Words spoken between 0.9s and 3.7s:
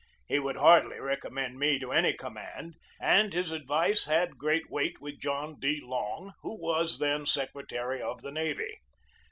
recommend me to any command; and his